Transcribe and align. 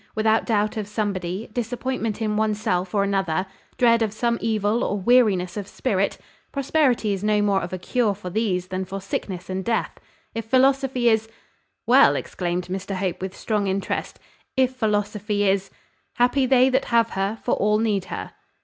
without 0.15 0.47
doubt 0.47 0.77
of 0.77 0.87
somebody, 0.87 1.45
disappointment 1.53 2.23
in 2.23 2.35
oneself 2.35 2.95
or 2.95 3.03
another, 3.03 3.45
dread 3.77 4.01
of 4.01 4.11
some 4.11 4.39
evil, 4.41 4.83
or 4.83 4.97
weariness 4.97 5.55
of 5.57 5.67
spirit? 5.67 6.17
Prosperity 6.51 7.13
is 7.13 7.23
no 7.23 7.39
more 7.39 7.61
of 7.61 7.71
a 7.71 7.77
cure 7.77 8.15
for 8.15 8.31
these 8.31 8.69
than 8.69 8.83
for 8.83 8.99
sickness 8.99 9.47
and 9.47 9.63
death. 9.63 9.99
If 10.33 10.45
philosophy 10.45 11.07
is" 11.07 11.29
"Well!" 11.85 12.15
exclaimed 12.15 12.65
Mr 12.65 12.95
Hope, 12.95 13.21
with 13.21 13.37
strong 13.37 13.67
interest, 13.67 14.17
"if 14.57 14.73
philosophy 14.75 15.47
is" 15.47 15.69
"Happy 16.15 16.47
they 16.47 16.67
that 16.71 16.85
have 16.85 17.11
her, 17.11 17.37
for 17.43 17.53
all 17.53 17.77
need 17.77 18.05
her." 18.05 18.31